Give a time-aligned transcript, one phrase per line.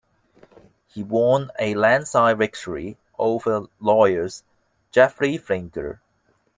[0.87, 4.27] He won a landslide victory over lawyer
[4.89, 5.99] Geoffrey Fieger.